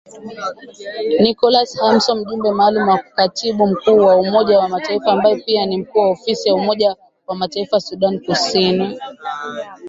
Nicholas 1.23 1.69
Haysom 1.81 2.17
mjumbe 2.19 2.51
maalum 2.51 2.87
wa 2.87 2.97
katibu 2.97 3.67
mkuu 3.67 3.97
wa 3.97 4.17
Umoja 4.17 4.59
wa 4.59 4.69
Mataifa, 4.69 5.11
ambae 5.11 5.35
pia 5.35 5.65
ni 5.65 5.77
mkuu 5.77 5.99
wa 5.99 6.09
ofisi 6.11 6.49
ya 6.49 6.55
Umoja 6.55 6.95
wa 7.27 7.35
Mataifa 7.35 7.79
Sudan 7.79 8.25
Kusini 8.25 8.99